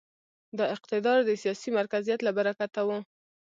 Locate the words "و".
2.87-2.89